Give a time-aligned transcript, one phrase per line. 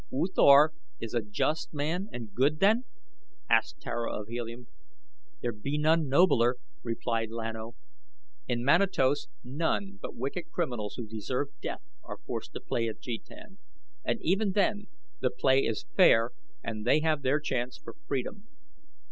[0.11, 2.85] "U Thor is a just man and good, then?"
[3.47, 4.65] asked Tara of Helium.
[5.41, 7.75] "There be none nobler," replied Lan O.
[8.47, 13.59] "In Manatos none but wicked criminals who deserve death are forced to play at jetan,
[14.03, 14.87] and even then
[15.19, 16.31] the play is fair
[16.63, 18.47] and they have their chance for freedom.